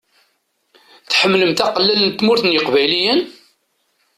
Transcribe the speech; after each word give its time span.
Tḥemmlemt 1.09 1.63
aqellal 1.65 2.01
n 2.03 2.09
Tmurt 2.11 2.43
n 2.45 2.53
yeqbayliyen? 2.55 3.21